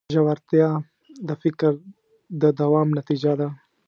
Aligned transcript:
ژورتیا 0.15 0.69
د 1.27 1.29
فکر 1.41 1.71
د 2.41 2.43
دوام 2.59 2.87
نتیجه 2.97 3.31
ده. 3.39 3.49